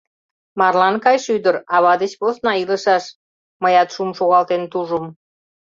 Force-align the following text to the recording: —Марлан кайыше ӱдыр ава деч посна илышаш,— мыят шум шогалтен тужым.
—Марлан 0.59 0.95
кайыше 1.03 1.29
ӱдыр 1.37 1.55
ава 1.75 1.93
деч 2.01 2.13
посна 2.19 2.53
илышаш,— 2.63 3.03
мыят 3.61 3.89
шум 3.95 4.09
шогалтен 4.17 4.63
тужым. 4.71 5.05